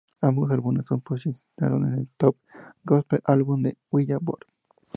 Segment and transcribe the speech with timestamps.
[0.19, 2.35] Ambos álbumes se posicionaron en el "Top
[2.83, 4.47] Gospel Albums" de "Billboard".